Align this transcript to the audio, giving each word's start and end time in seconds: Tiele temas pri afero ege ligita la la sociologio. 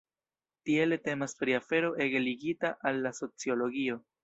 Tiele 0.69 0.97
temas 1.07 1.35
pri 1.41 1.55
afero 1.59 1.93
ege 2.07 2.23
ligita 2.25 2.73
la 2.83 2.97
la 3.05 3.15
sociologio. 3.21 4.03